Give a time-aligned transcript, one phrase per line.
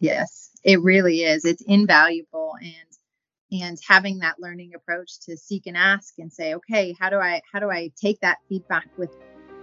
[0.00, 1.44] Yes, it really is.
[1.44, 6.94] It's invaluable and and having that learning approach to seek and ask and say, okay,
[6.98, 9.10] how do I how do I take that feedback with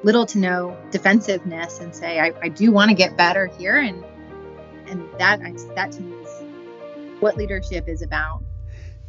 [0.04, 4.04] little to no defensiveness and say, I, I do want to get better here and
[4.88, 5.39] and that
[5.75, 6.43] that to me is
[7.20, 8.43] what leadership is about.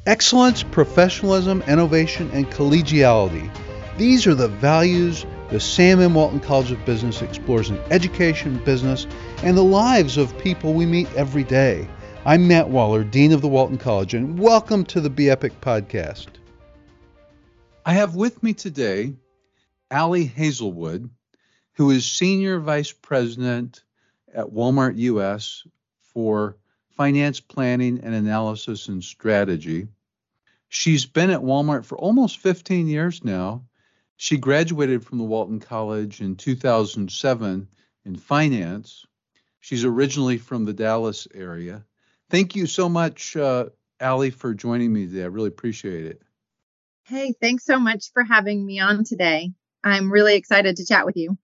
[0.07, 3.51] Excellence, professionalism, innovation, and collegiality.
[3.97, 6.15] These are the values the Sam M.
[6.15, 9.07] Walton College of Business explores in education, business,
[9.43, 11.87] and the lives of people we meet every day.
[12.25, 16.29] I'm Matt Waller, Dean of the Walton College, and welcome to the Be Epic podcast.
[17.85, 19.13] I have with me today
[19.91, 21.11] Allie Hazelwood,
[21.75, 23.85] who is Senior Vice President
[24.33, 25.67] at Walmart US
[26.01, 26.57] for
[26.89, 29.89] Finance Planning and Analysis and Strategy.
[30.71, 33.65] She's been at Walmart for almost 15 years now
[34.25, 37.69] she graduated from the Walton College in 2007
[38.07, 39.05] in finance.
[39.61, 41.85] She's originally from the Dallas area.
[42.31, 43.67] Thank you so much, uh,
[44.01, 45.25] Allie, for joining me today.
[45.25, 46.23] I really appreciate it.
[47.05, 49.53] Hey, thanks so much for having me on today.
[49.85, 51.37] I'm really excited to chat with you.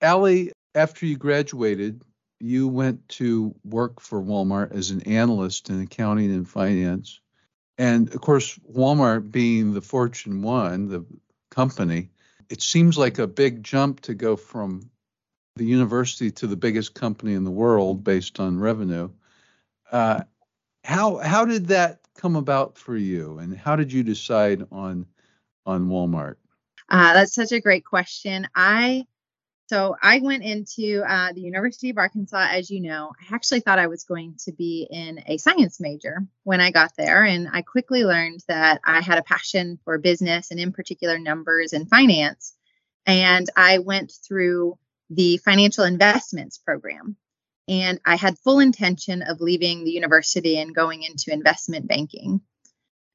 [0.00, 2.02] Allie, after you graduated,
[2.40, 7.20] you went to work for Walmart as an analyst in accounting and finance.
[7.78, 11.06] And of course, Walmart being the Fortune 1, the
[11.50, 12.10] company,
[12.48, 14.90] it seems like a big jump to go from
[15.56, 19.10] the university to the biggest company in the world based on revenue.
[19.90, 20.22] Uh,
[20.84, 25.06] how how did that come about for you, and how did you decide on
[25.64, 26.36] on Walmart?
[26.88, 28.46] Uh, that's such a great question.
[28.54, 29.06] I
[29.68, 33.12] so I went into uh, the University of Arkansas, as you know.
[33.20, 36.92] I actually thought I was going to be in a science major when I got
[36.96, 41.18] there, and I quickly learned that I had a passion for business and, in particular,
[41.18, 42.54] numbers and finance.
[43.06, 44.78] And I went through
[45.10, 47.16] the financial investments program,
[47.66, 52.40] and I had full intention of leaving the university and going into investment banking.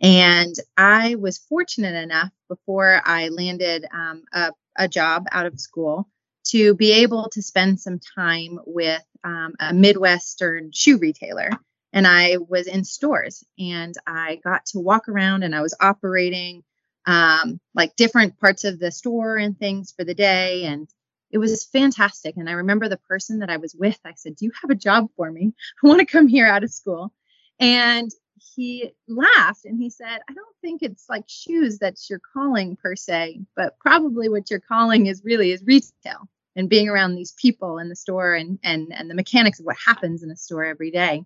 [0.01, 6.09] And I was fortunate enough before I landed um, a, a job out of school
[6.45, 11.49] to be able to spend some time with um, a Midwestern shoe retailer.
[11.93, 16.63] And I was in stores and I got to walk around and I was operating
[17.05, 20.65] um, like different parts of the store and things for the day.
[20.65, 20.87] And
[21.31, 22.37] it was fantastic.
[22.37, 24.75] And I remember the person that I was with, I said, Do you have a
[24.75, 25.53] job for me?
[25.83, 27.13] I want to come here out of school.
[27.59, 28.09] And
[28.55, 32.95] he laughed and he said, I don't think it's like shoes that's your calling per
[32.95, 37.77] se, but probably what your calling is really is retail and being around these people
[37.77, 40.91] in the store and and and the mechanics of what happens in a store every
[40.91, 41.23] day.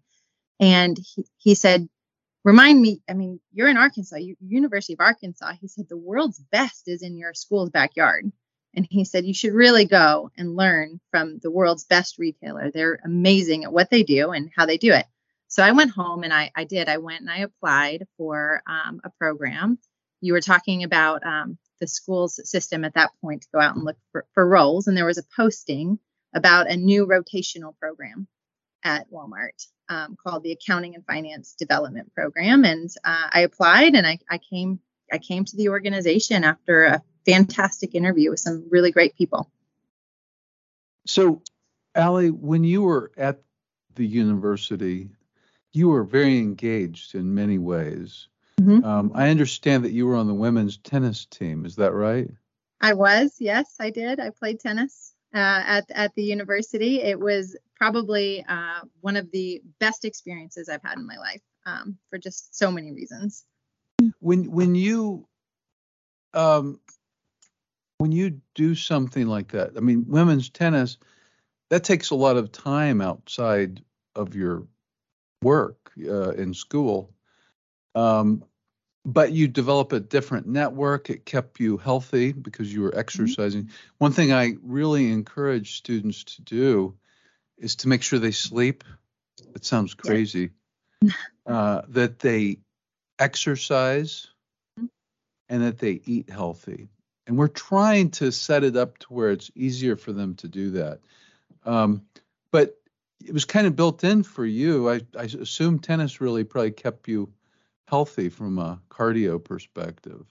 [0.60, 1.90] And he, he said,
[2.44, 5.54] remind me, I mean, you're in Arkansas, University of Arkansas.
[5.60, 8.32] He said, the world's best is in your school's backyard.
[8.74, 12.72] And he said, you should really go and learn from the world's best retailer.
[12.72, 15.06] They're amazing at what they do and how they do it.
[15.48, 16.90] So I went home and I, I did.
[16.90, 19.78] I went and I applied for um, a program.
[20.22, 23.86] You were talking about um, the school's system at that point to go out and
[23.86, 24.88] look for, for roles.
[24.88, 26.00] And there was a posting
[26.34, 28.28] about a new rotational program
[28.84, 32.66] at Walmart um, called the Accounting and Finance Development Program.
[32.66, 34.80] And uh, I applied and I, I came
[35.12, 39.52] I came to the organization after a fantastic interview with some really great people.
[41.06, 41.44] So,
[41.94, 43.42] Allie, when you were at
[43.94, 45.10] the university,
[45.76, 48.28] you were very engaged in many ways.
[48.60, 48.86] Mm-hmm.
[48.86, 51.66] Um, I understand that you were on the women's tennis team.
[51.66, 52.30] Is that right?
[52.80, 53.36] I was.
[53.40, 54.20] Yes, I did.
[54.20, 57.02] I played tennis uh, at at the university.
[57.02, 61.98] It was probably uh, one of the best experiences I've had in my life um,
[62.10, 63.44] for just so many reasons.
[64.20, 65.28] When when you
[66.34, 66.80] um,
[67.98, 70.98] when you do something like that, I mean, women's tennis,
[71.70, 73.82] that takes a lot of time outside
[74.16, 74.68] of your
[75.46, 77.14] work uh, in school.
[77.94, 78.44] Um,
[79.06, 81.12] but you develop a different network.
[81.12, 83.00] It kept you healthy because you were mm-hmm.
[83.00, 83.64] exercising.
[83.66, 83.96] Mm-hmm.
[84.00, 86.96] One thing I really encourage students to do
[87.60, 88.84] is to make sure they sleep.
[89.54, 90.50] It sounds crazy.
[91.02, 91.12] Yeah.
[91.46, 92.58] uh, that they
[93.20, 94.28] exercise
[94.80, 94.88] mm-hmm.
[95.50, 96.90] and that they eat healthy.
[97.28, 100.72] And we're trying to set it up to where it's easier for them to do
[100.72, 101.00] that.
[101.66, 102.02] Um,
[102.52, 102.80] but
[103.24, 104.90] it was kind of built in for you.
[104.90, 107.32] I, I assume tennis really probably kept you
[107.88, 110.26] healthy from a cardio perspective.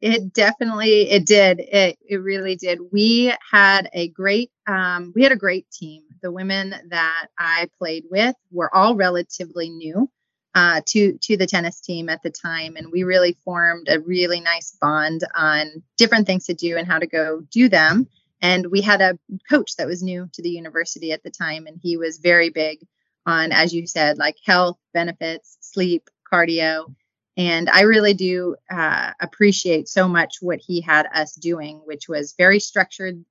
[0.00, 1.58] It definitely it did.
[1.60, 2.78] It it really did.
[2.92, 6.04] We had a great um, we had a great team.
[6.22, 10.08] The women that I played with were all relatively new
[10.54, 14.40] uh, to to the tennis team at the time, and we really formed a really
[14.40, 18.06] nice bond on different things to do and how to go do them.
[18.40, 19.18] And we had a
[19.50, 22.86] coach that was new to the university at the time, and he was very big
[23.26, 26.94] on, as you said, like health, benefits, sleep, cardio.
[27.36, 32.34] And I really do uh, appreciate so much what he had us doing, which was
[32.36, 33.24] very structured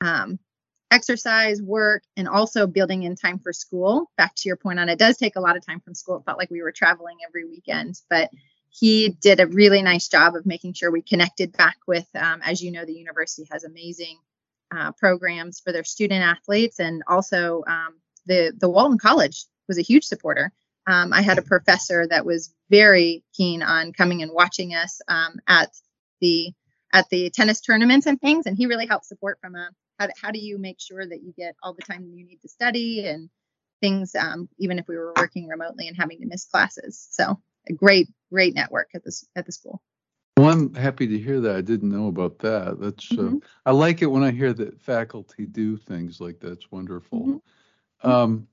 [0.00, 0.38] um,
[0.90, 4.10] exercise, work, and also building in time for school.
[4.16, 6.16] Back to your point on it does take a lot of time from school.
[6.16, 8.30] It felt like we were traveling every weekend, but
[8.70, 12.62] he did a really nice job of making sure we connected back with, um, as
[12.62, 14.18] you know, the university has amazing
[14.76, 17.94] uh, programs for their student athletes, and also um,
[18.26, 20.52] the the Walton College was a huge supporter.
[20.86, 25.36] Um, I had a professor that was very keen on coming and watching us um,
[25.46, 25.70] at
[26.20, 26.52] the
[26.92, 30.30] at the tennis tournaments and things, and he really helped support from a how, how
[30.30, 33.30] do you make sure that you get all the time you need to study and
[33.80, 37.06] things, um, even if we were working remotely and having to miss classes.
[37.10, 39.80] So a great great network at this at the school.
[40.36, 41.56] Well, I'm happy to hear that.
[41.56, 42.80] I didn't know about that.
[42.80, 43.36] That's uh, mm-hmm.
[43.36, 46.52] uh, I like it when I hear that faculty do things like that.
[46.52, 47.20] It's wonderful.
[48.02, 48.10] Mm-hmm.
[48.10, 48.48] Um,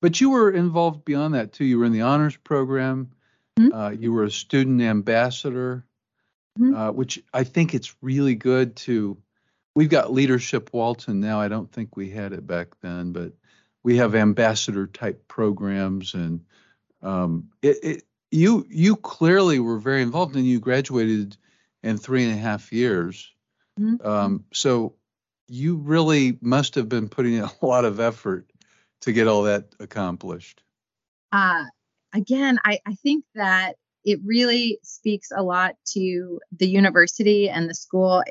[0.00, 1.64] but you were involved beyond that too.
[1.64, 3.10] You were in the honors program.
[3.58, 3.74] Mm-hmm.
[3.74, 5.84] Uh, you were a student ambassador,
[6.58, 6.74] mm-hmm.
[6.74, 9.18] uh, which I think it's really good to.
[9.74, 11.40] We've got leadership Walton now.
[11.40, 13.32] I don't think we had it back then, but
[13.82, 16.40] we have ambassador type programs, and
[17.02, 21.36] um, it, it you you clearly were very involved and you graduated
[21.82, 23.32] in three and a half years.
[23.78, 24.06] Mm-hmm.
[24.06, 24.94] um, so
[25.48, 28.50] you really must have been putting in a lot of effort
[29.02, 30.62] to get all that accomplished.
[31.32, 31.64] Uh,
[32.12, 37.74] again I, I think that it really speaks a lot to the university and the
[37.74, 38.22] school.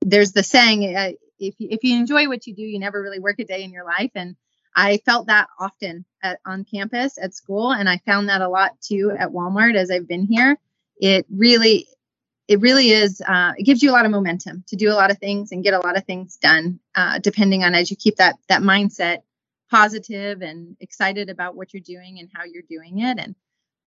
[0.00, 3.20] There's the saying uh, if, you, if you enjoy what you do you never really
[3.20, 4.10] work a day in your life.
[4.14, 4.36] And
[4.78, 8.80] I felt that often at, on campus at school, and I found that a lot
[8.80, 10.56] too at Walmart as I've been here.
[11.00, 11.88] It really,
[12.46, 13.20] it really is.
[13.20, 15.64] Uh, it gives you a lot of momentum to do a lot of things and
[15.64, 16.78] get a lot of things done.
[16.94, 19.22] Uh, depending on as you keep that that mindset
[19.68, 23.18] positive and excited about what you're doing and how you're doing it.
[23.18, 23.34] And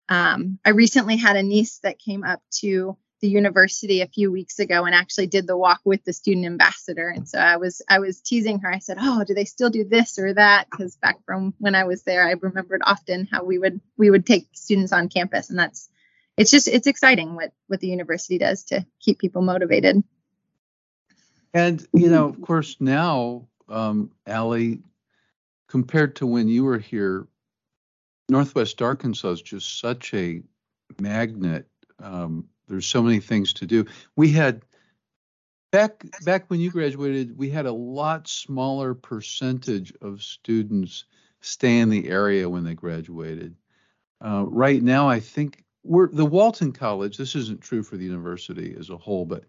[0.08, 4.60] um, I recently had a niece that came up to the university a few weeks
[4.60, 7.08] ago and actually did the walk with the student ambassador.
[7.08, 8.72] And so i was i was teasing her.
[8.72, 10.68] I said oh do they still do this or that?
[10.70, 14.26] Because back from when i was there i remembered often how we would we would
[14.26, 15.50] take students on campus.
[15.50, 15.90] And that's
[16.38, 20.04] it's just it's exciting what what the university does to keep people motivated.
[21.54, 24.84] And you know of course now um Allie
[25.68, 27.28] compared to when you were here
[28.30, 30.42] northwest arkansas is just such a
[31.00, 31.68] magnet
[32.00, 33.86] um, there's so many things to do.
[34.16, 34.64] We had
[35.72, 41.06] back back when you graduated, we had a lot smaller percentage of students
[41.42, 43.56] stay in the area when they graduated.
[44.24, 47.18] Uh, right now, I think we're the Walton College.
[47.18, 49.44] This isn't true for the university as a whole, but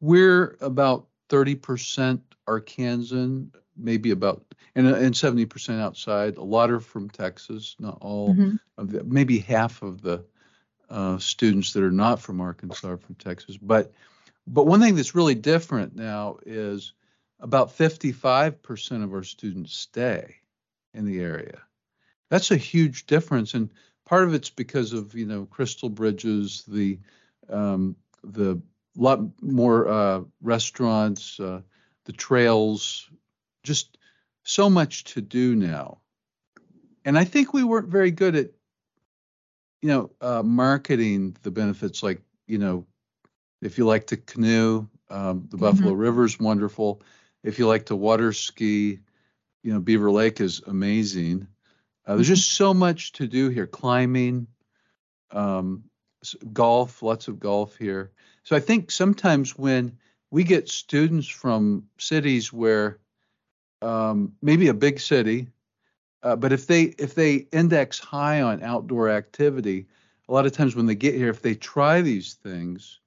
[0.00, 4.44] we're about 30% Arkansan, maybe about
[4.74, 6.36] and and 70% outside.
[6.36, 8.56] A lot are from Texas, not all mm-hmm.
[8.76, 10.24] of the, maybe half of the
[10.90, 13.56] uh, students that are not from Arkansas from Texas.
[13.56, 13.92] But
[14.46, 16.94] but one thing that's really different now is
[17.40, 20.36] about 55% of our students stay
[20.94, 21.60] in the area.
[22.30, 23.70] That's a huge difference, and
[24.04, 26.98] part of it's because of you know Crystal Bridges, the
[27.48, 28.60] um, the
[28.96, 31.60] lot more uh, restaurants, uh,
[32.04, 33.08] the trails,
[33.62, 33.96] just
[34.42, 35.98] so much to do now.
[37.04, 38.50] And I think we weren't very good at
[39.82, 42.86] you know, uh, marketing the benefits, like you know,
[43.62, 45.58] if you like to canoe, um, the mm-hmm.
[45.58, 47.02] Buffalo River is wonderful.
[47.44, 49.00] If you like to water ski,
[49.62, 51.46] you know, Beaver Lake is amazing.
[52.06, 53.66] Uh, there's just so much to do here.
[53.66, 54.46] Climbing,
[55.30, 55.84] um,
[56.52, 58.10] golf, lots of golf here.
[58.44, 59.98] So I think sometimes when
[60.30, 62.98] we get students from cities where
[63.82, 65.48] um, maybe a big city
[66.22, 69.86] uh, but if they if they index high on outdoor activity,
[70.28, 73.00] a lot of times when they get here, if they try these things,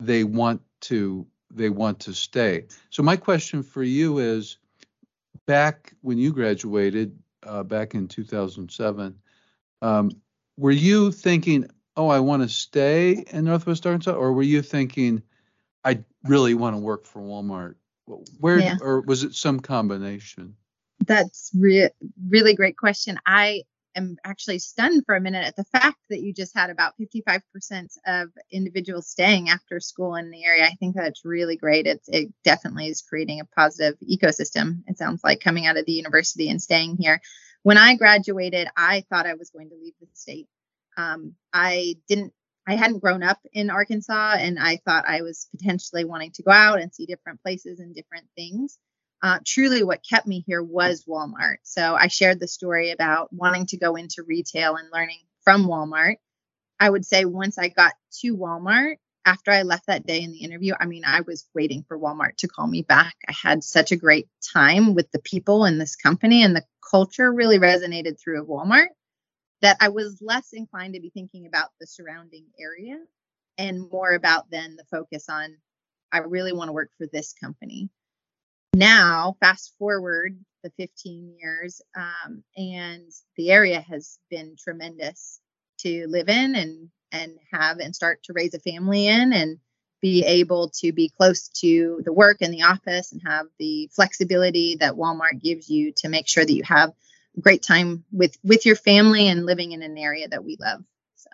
[0.00, 2.66] they want to they want to stay.
[2.90, 4.58] So my question for you is,
[5.46, 9.18] back when you graduated uh, back in 2007,
[9.80, 10.10] um,
[10.58, 15.22] were you thinking, oh, I want to stay in Northwest Arkansas, or were you thinking,
[15.84, 17.76] I really want to work for Walmart?
[18.38, 18.76] Where yeah.
[18.80, 20.56] or was it some combination?
[21.06, 21.90] That's re-
[22.28, 23.18] really great question.
[23.26, 23.62] I
[23.94, 27.42] am actually stunned for a minute at the fact that you just had about 55%
[28.06, 30.64] of individuals staying after school in the area.
[30.64, 31.86] I think that's really great.
[31.86, 34.82] It's, it definitely is creating a positive ecosystem.
[34.86, 37.20] It sounds like coming out of the university and staying here.
[37.62, 40.46] When I graduated, I thought I was going to leave the state.
[40.96, 42.32] Um, I didn't
[42.68, 46.50] I hadn't grown up in Arkansas and I thought I was potentially wanting to go
[46.50, 48.78] out and see different places and different things.
[49.22, 51.56] Uh, truly what kept me here was Walmart.
[51.62, 56.16] So I shared the story about wanting to go into retail and learning from Walmart.
[56.78, 58.96] I would say once I got to Walmart,
[59.26, 62.36] after I left that day in the interview, I mean, I was waiting for Walmart
[62.38, 63.14] to call me back.
[63.28, 67.30] I had such a great time with the people in this company, and the culture
[67.32, 68.86] really resonated through Walmart
[69.60, 72.98] that I was less inclined to be thinking about the surrounding area
[73.58, 75.56] and more about then the focus on
[76.12, 77.90] I really want to work for this company.
[78.74, 85.40] Now, fast forward the 15 years, um, and the area has been tremendous
[85.78, 89.58] to live in and and have and start to raise a family in and
[90.00, 94.76] be able to be close to the work and the office and have the flexibility
[94.76, 96.92] that Walmart gives you to make sure that you have
[97.40, 100.82] great time with with your family and living in an area that we love.
[101.16, 101.30] So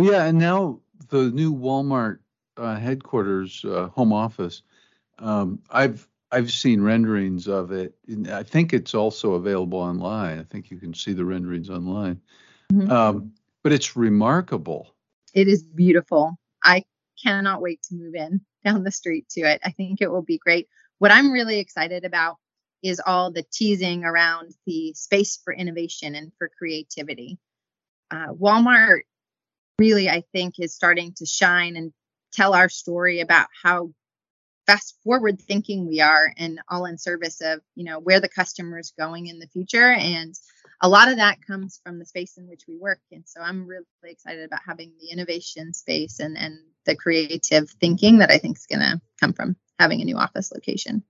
[0.00, 2.18] yeah, and now the new Walmart
[2.56, 4.62] uh, headquarters uh, home office.
[5.18, 7.94] Um, I've I've seen renderings of it.
[8.30, 10.38] I think it's also available online.
[10.38, 12.20] I think you can see the renderings online.
[12.72, 12.90] Mm-hmm.
[12.90, 14.94] Um, but it's remarkable.
[15.34, 16.38] It is beautiful.
[16.64, 16.84] I
[17.22, 19.60] cannot wait to move in down the street to it.
[19.62, 20.68] I think it will be great.
[20.98, 22.36] What I'm really excited about
[22.82, 27.38] is all the teasing around the space for innovation and for creativity.
[28.10, 29.02] Uh, Walmart
[29.78, 31.92] really, I think, is starting to shine and
[32.32, 33.90] tell our story about how
[34.72, 38.78] fast forward thinking we are and all in service of you know where the customer
[38.78, 39.92] is going in the future.
[39.92, 40.34] And
[40.80, 43.00] a lot of that comes from the space in which we work.
[43.10, 48.18] And so i'm really excited about having the innovation space and and the creative thinking
[48.18, 51.02] that i think is going to come from having a new office location.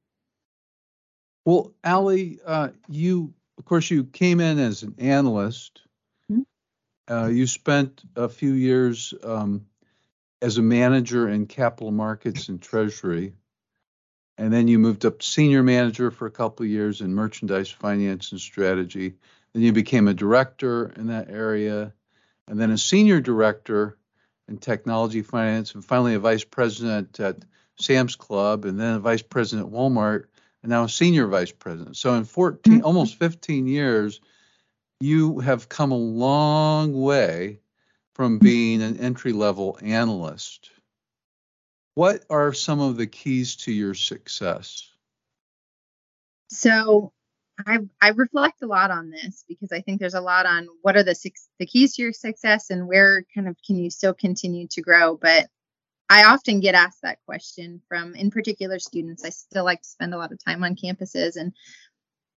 [1.45, 5.83] Well Allie uh, you of course you came in as an analyst.
[6.31, 7.15] Mm-hmm.
[7.15, 9.67] uh, you spent a few years um,
[10.41, 13.35] as a manager in capital markets and treasury
[14.39, 17.71] and then you moved up to senior manager for a couple of years in merchandise
[17.71, 19.15] finance and strategy.
[19.53, 21.93] Then you became a director in that area
[22.49, 23.99] and then a senior director
[24.49, 27.45] in technology finance and finally a vice president at
[27.77, 30.25] sam's club and then a vice president at walmart
[30.63, 31.97] and now a senior vice president.
[31.97, 32.87] So in 14 mm-hmm.
[32.87, 34.21] almost 15 years
[35.01, 37.59] you have come a long way
[38.15, 40.71] from being an entry level analyst
[41.95, 44.89] what are some of the keys to your success?
[46.49, 47.13] So
[47.67, 50.97] I I reflect a lot on this because I think there's a lot on what
[50.97, 54.15] are the six, the keys to your success and where kind of can you still
[54.15, 55.17] continue to grow.
[55.17, 55.49] But
[56.09, 59.25] I often get asked that question from in particular students.
[59.25, 61.53] I still like to spend a lot of time on campuses and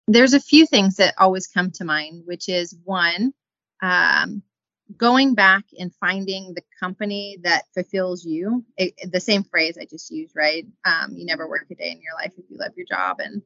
[0.08, 3.34] there's a few things that always come to mind, which is one,
[3.82, 4.44] um,
[4.98, 10.12] going back and finding the company that fulfills you it, the same phrase i just
[10.12, 10.66] used right?
[10.86, 13.20] Um, you never work a day in your life if you love your job.
[13.20, 13.42] And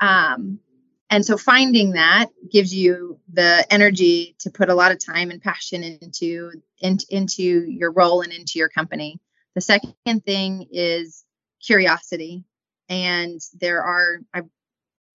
[0.00, 0.60] um,
[1.08, 5.40] and so finding that gives you the energy to put a lot of time and
[5.40, 9.20] passion into in, into your role and into your company.
[9.54, 11.24] The second thing is
[11.64, 12.44] curiosity.
[12.88, 14.42] And there are i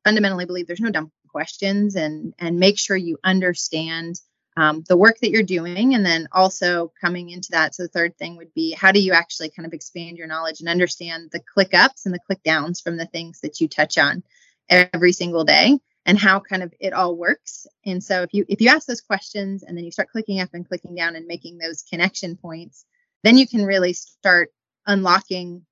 [0.04, 4.20] fundamentally believe there's no dumb questions and and make sure you understand
[4.58, 8.18] um, the work that you're doing and then also coming into that so the third
[8.18, 11.40] thing would be how do you actually kind of expand your knowledge and understand the
[11.40, 14.24] click ups and the click downs from the things that you touch on
[14.70, 17.66] every single day and how kind of it all works?
[17.86, 20.50] And so if you if you ask those questions and then you start clicking up
[20.54, 22.86] and clicking down and making those connection points
[23.24, 24.52] then you can really start
[24.88, 25.66] unlocking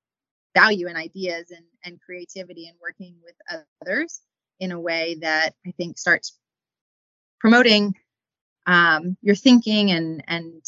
[0.55, 3.35] value and ideas and, and creativity and working with
[3.81, 4.21] others
[4.59, 6.37] in a way that i think starts
[7.39, 7.95] promoting
[8.69, 10.63] um, your thinking and and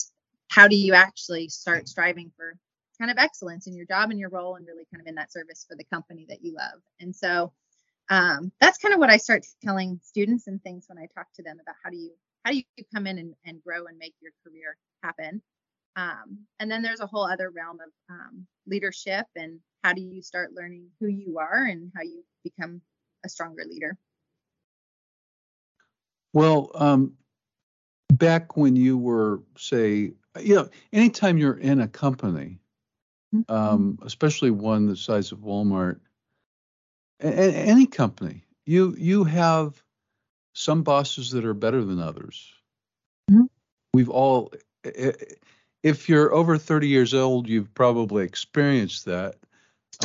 [0.50, 2.58] how do you actually start striving for
[3.00, 5.32] kind of excellence in your job and your role and really kind of in that
[5.32, 6.82] service for the company that you love.
[7.00, 7.54] And so
[8.10, 11.44] um, that's kind of what i start telling students and things when i talk to
[11.44, 12.12] them about how do you
[12.44, 15.42] how do you come in and, and grow and make your career happen.
[15.96, 20.24] Um, and then there's a whole other realm of um, leadership and how do you
[20.24, 22.82] start learning who you are and how you become
[23.24, 23.96] a stronger leader.
[26.34, 27.14] Well um,
[28.22, 32.60] back when you were, say, you know, anytime you're in a company,
[33.36, 33.52] mm-hmm.
[33.52, 36.00] um, especially one the size of Walmart,
[37.20, 39.82] a- a- any company, you you have
[40.54, 42.54] some bosses that are better than others.
[43.30, 43.46] Mm-hmm.
[43.94, 49.36] We've all, if you're over 30 years old, you've probably experienced that.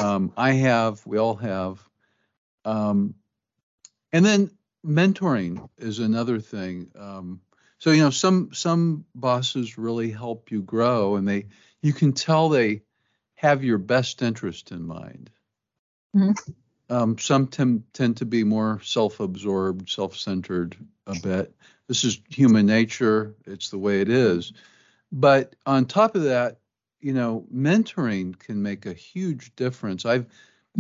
[0.01, 1.05] Um, I have.
[1.07, 1.87] We all have.
[2.65, 3.15] Um,
[4.13, 4.51] and then
[4.85, 6.91] mentoring is another thing.
[6.99, 7.41] Um,
[7.79, 11.47] so you know some some bosses really help you grow and they
[11.83, 12.83] you can tell they
[13.35, 15.31] have your best interest in mind
[16.15, 16.33] mm-hmm.
[16.89, 21.55] Um, some tend, tend to be more self-absorbed, self-centered a bit.
[21.89, 23.35] This is human nature.
[23.45, 24.53] It's the way it is.
[25.11, 26.59] But on top of that,
[27.01, 30.05] you know, mentoring can make a huge difference.
[30.05, 30.27] I've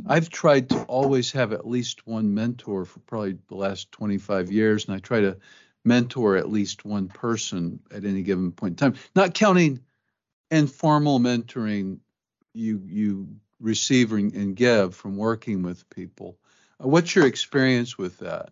[0.06, 4.86] I've tried to always have at least one mentor for probably the last 25 years,
[4.86, 5.38] and I try to
[5.86, 9.00] mentor at least one person at any given point in time.
[9.14, 9.80] Not counting
[10.50, 11.98] informal mentoring
[12.52, 13.28] you you
[13.60, 16.38] receive and give from working with people.
[16.82, 18.50] Uh, what's your experience with that?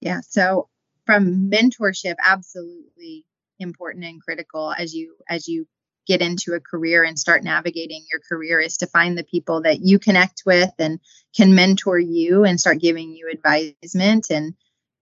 [0.00, 0.68] Yeah, so
[1.06, 3.24] from mentorship, absolutely
[3.58, 5.66] important and critical as you as you
[6.06, 9.80] get into a career and start navigating your career is to find the people that
[9.80, 11.00] you connect with and
[11.34, 14.54] can mentor you and start giving you advisement and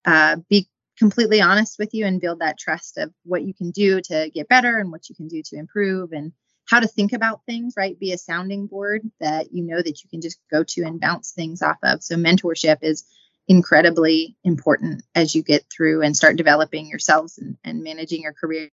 [0.07, 0.67] uh, be
[0.99, 4.49] completely honest with you and build that trust of what you can do to get
[4.49, 6.33] better and what you can do to improve and
[6.67, 7.99] how to think about things right?
[7.99, 11.33] Be a sounding board that you know that you can just go to and bounce
[11.33, 12.03] things off of.
[12.03, 13.05] So mentorship is
[13.49, 18.71] incredibly important as you get through and start developing yourselves and, and managing your career.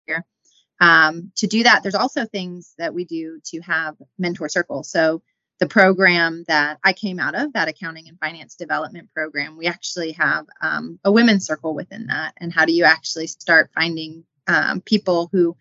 [0.81, 4.91] Um, to do that, there's also things that we do to have mentor circles.
[4.91, 5.23] So
[5.61, 10.13] the program that I came out of, that accounting and finance development program, we actually
[10.13, 12.33] have um, a women's circle within that.
[12.39, 15.55] And how do you actually start finding um, people who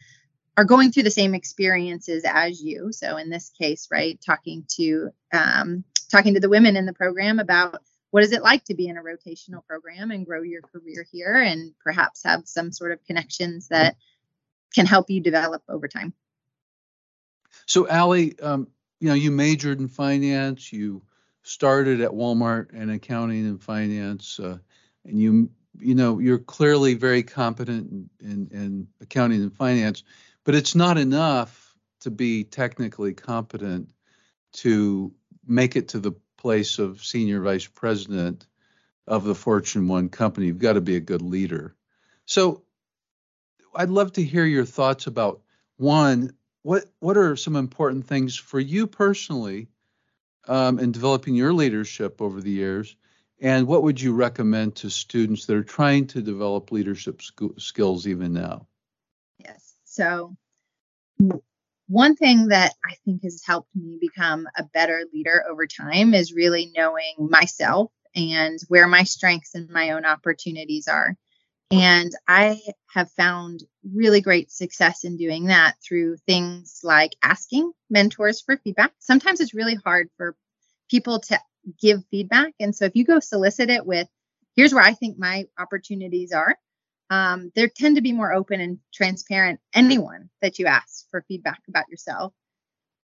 [0.56, 2.94] are going through the same experiences as you?
[2.94, 7.39] So in this case, right, talking to um, talking to the women in the program
[7.39, 11.06] about what is it like to be in a rotational program and grow your career
[11.12, 13.98] here, and perhaps have some sort of connections that
[14.74, 16.13] can help you develop over time.
[17.65, 18.68] So, Allie, um,
[19.00, 20.72] you know, you majored in finance.
[20.72, 21.01] You
[21.44, 24.58] started at Walmart in accounting and finance, uh,
[25.06, 30.03] and you, you know, you're clearly very competent in, in, in accounting and finance.
[30.44, 33.89] But it's not enough to be technically competent
[34.51, 35.13] to
[35.46, 38.48] make it to the place of senior vice president
[39.08, 40.48] of the Fortune 1 company.
[40.48, 41.75] You've got to be a good leader.
[42.25, 42.63] So,
[43.75, 45.41] I'd love to hear your thoughts about
[45.77, 46.34] one.
[46.70, 49.70] What what are some important things for you personally
[50.48, 52.96] um, in developing your leadership over the years,
[53.41, 58.06] and what would you recommend to students that are trying to develop leadership sc- skills
[58.06, 58.67] even now?
[59.39, 59.74] Yes.
[59.86, 60.38] So
[61.88, 66.34] one thing that I think has helped me become a better leader over time is
[66.34, 71.17] really knowing myself and where my strengths and my own opportunities are.
[71.71, 72.62] And I
[72.93, 78.91] have found really great success in doing that through things like asking mentors for feedback.
[78.99, 80.36] Sometimes it's really hard for
[80.89, 81.39] people to
[81.79, 82.53] give feedback.
[82.60, 84.08] And so if you go solicit it with,
[84.55, 86.58] here's where I think my opportunities are,
[87.12, 89.60] um, they tend to be more open and transparent.
[89.73, 92.34] Anyone that you ask for feedback about yourself.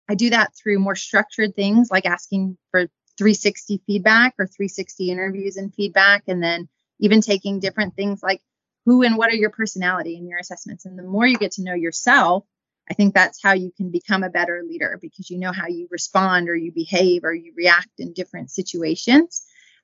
[0.08, 5.58] I do that through more structured things like asking for 360 feedback or 360 interviews
[5.58, 6.68] and feedback, and then
[7.00, 8.42] even taking different things like
[8.86, 10.86] who and what are your personality and your assessments.
[10.86, 12.46] And the more you get to know yourself,
[12.90, 15.88] I think that's how you can become a better leader because you know how you
[15.92, 19.44] respond or you behave or you react in different situations.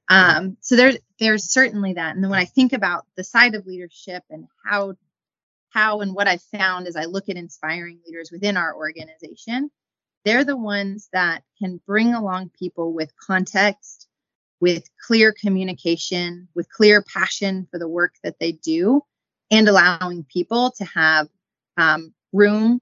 [0.09, 2.15] Um, so there's there's certainly that.
[2.15, 4.95] And then when I think about the side of leadership and how
[5.69, 9.69] how and what I've found as I look at inspiring leaders within our organization,
[10.25, 14.06] they're the ones that can bring along people with context
[14.59, 19.03] with clear communication, with clear passion for the work that they do,
[19.51, 21.27] and allowing people to have
[21.77, 22.79] um, room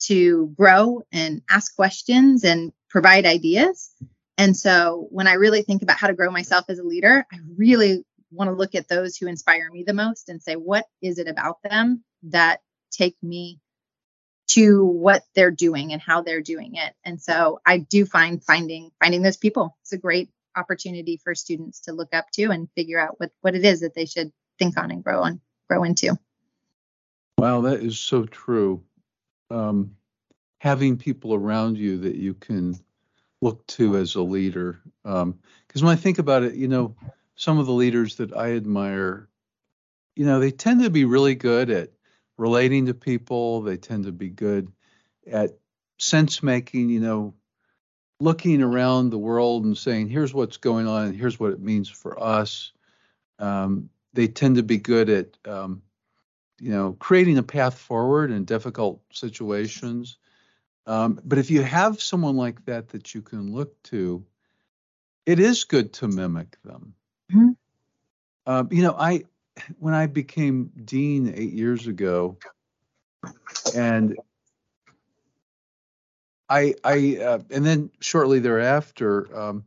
[0.00, 3.90] to grow and ask questions and provide ideas.
[4.36, 7.36] And so when I really think about how to grow myself as a leader, I
[7.56, 11.18] really want to look at those who inspire me the most and say, what is
[11.18, 13.60] it about them that take me
[14.48, 16.94] to what they're doing and how they're doing it?
[17.04, 19.76] And so I do find finding finding those people.
[19.82, 23.54] It's a great opportunity for students to look up to and figure out what what
[23.54, 26.18] it is that they should think on and grow on grow into.
[27.38, 28.84] Wow, that is so true.
[29.50, 29.96] Um,
[30.58, 32.78] having people around you that you can
[33.40, 34.80] look to as a leader.
[35.02, 35.38] Because um,
[35.72, 36.94] when I think about it, you know,
[37.34, 39.28] some of the leaders that I admire,
[40.14, 41.90] you know, they tend to be really good at
[42.38, 43.62] relating to people.
[43.62, 44.70] They tend to be good
[45.30, 45.58] at
[45.98, 46.90] sense making.
[46.90, 47.34] You know,
[48.22, 51.88] looking around the world and saying, here's what's going on and here's what it means
[51.88, 52.72] for us.
[53.40, 55.82] Um, they tend to be good at, um,
[56.60, 60.18] you know, creating a path forward in difficult situations.
[60.86, 64.24] Um, but if you have someone like that that you can look to,
[65.26, 66.94] it is good to mimic them.
[67.32, 67.50] Mm-hmm.
[68.46, 69.24] Um, you know, I
[69.78, 72.36] when I became dean eight years ago,
[73.74, 74.16] and
[76.52, 79.64] I, I, uh, and then shortly thereafter, um,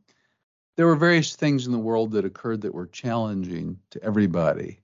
[0.77, 4.81] there were various things in the world that occurred that were challenging to everybody.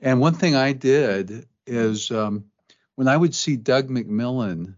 [0.00, 2.44] And one thing I did is um,
[2.96, 4.74] when I would see Doug McMillon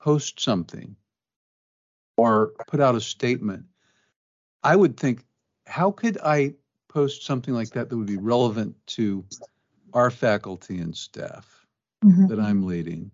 [0.00, 0.96] post something
[2.16, 3.66] or put out a statement,
[4.62, 5.24] I would think,
[5.66, 6.54] how could I
[6.88, 9.26] post something like that that would be relevant to
[9.92, 11.66] our faculty and staff
[12.02, 12.28] mm-hmm.
[12.28, 13.10] that I'm leading?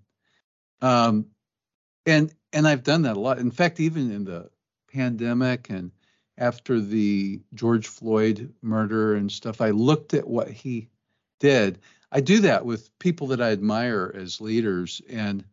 [0.81, 1.27] Um,
[2.07, 3.39] and and I've done that a lot.
[3.39, 4.49] In fact, even in the
[4.93, 5.91] pandemic and
[6.39, 10.89] after the George Floyd murder and stuff, I looked at what he
[11.41, 11.79] did.
[12.13, 15.45] I do that with people that I admire as leaders, and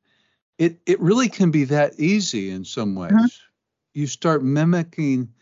[0.58, 3.12] it it really can be that easy in some ways.
[3.12, 3.26] Mm-hmm.
[3.96, 5.34] You start mimicking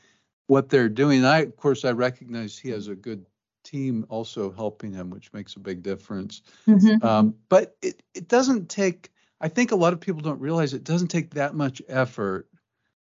[0.48, 1.24] what they're doing.
[1.26, 3.26] I, of course, I recognize he has a good
[3.64, 6.42] team also helping him, which makes a big difference.
[6.68, 7.06] Mm-hmm.
[7.06, 9.12] Um, but it it doesn't take.
[9.42, 12.48] I think a lot of people don't realize it doesn't take that much effort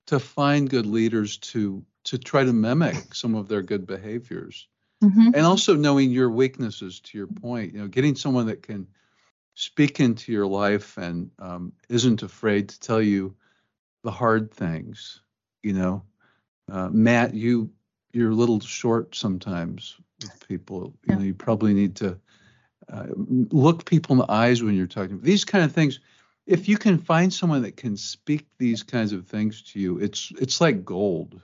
[0.09, 4.69] to find good leaders to to try to mimic some of their good behaviors.
[5.03, 5.31] Mm-hmm.
[5.35, 8.89] And also knowing your weaknesses to your point, you know, getting someone that can
[9.55, 13.35] speak into your life and um, isn't afraid to tell you
[14.03, 15.21] the hard things.
[15.63, 16.03] You know,
[16.71, 17.71] uh, Matt, you
[18.13, 20.95] you're a little short sometimes with people.
[21.05, 21.15] You yeah.
[21.17, 22.19] know, you probably need to
[22.93, 25.21] uh, look people in the eyes when you're talking.
[25.21, 26.01] These kind of things.
[26.49, 30.33] If you can find someone that can speak these kinds of things to you, it's
[30.41, 31.41] it's like gold.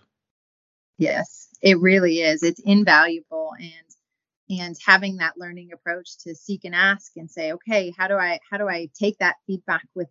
[0.96, 2.42] Yes, it really is.
[2.42, 7.92] It's invaluable and and having that learning approach to seek and ask and say, okay,
[7.96, 10.10] how do I how do I take that feedback with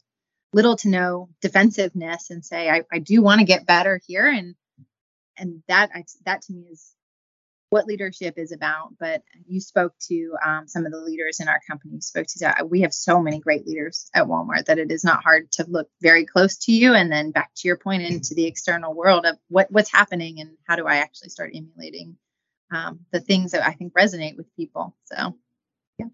[0.54, 4.54] little to no defensiveness and say, I, I do want to get better here and
[5.38, 6.94] and that I, that to me is
[7.74, 8.94] what leadership is about.
[9.00, 11.96] But you spoke to um, some of the leaders in our company.
[11.96, 12.70] You spoke to that.
[12.70, 15.90] We have so many great leaders at Walmart that it is not hard to look
[16.00, 19.38] very close to you, and then back to your point into the external world of
[19.48, 22.16] what what's happening and how do I actually start emulating
[22.72, 24.96] um, the things that I think resonate with people.
[25.06, 25.36] So,
[25.98, 26.06] yeah.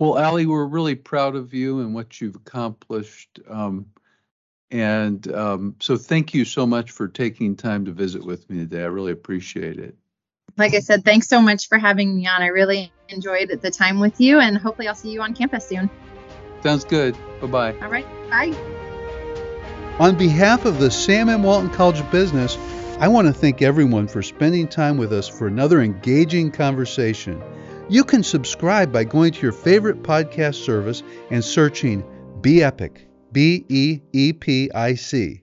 [0.00, 3.38] Well, Allie, we're really proud of you and what you've accomplished.
[3.48, 3.86] Um,
[4.72, 8.82] and um, so, thank you so much for taking time to visit with me today.
[8.82, 9.96] I really appreciate it
[10.56, 12.42] like I said, thanks so much for having me on.
[12.42, 15.90] I really enjoyed the time with you, and hopefully, I'll see you on campus soon.
[16.62, 17.16] Sounds good.
[17.40, 17.78] Bye bye.
[17.80, 18.06] All right.
[18.30, 18.54] Bye.
[19.98, 21.42] On behalf of the Sam M.
[21.42, 22.58] Walton College of Business,
[22.98, 27.42] I want to thank everyone for spending time with us for another engaging conversation.
[27.88, 32.04] You can subscribe by going to your favorite podcast service and searching
[32.40, 35.42] Be Epic, B E E P I C.